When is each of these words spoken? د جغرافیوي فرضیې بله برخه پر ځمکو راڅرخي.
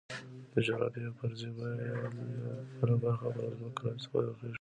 د 0.53 0.55
جغرافیوي 0.67 1.11
فرضیې 1.19 1.49
بله 2.79 2.93
برخه 3.03 3.27
پر 3.35 3.43
ځمکو 3.59 3.81
راڅرخي. 3.85 4.47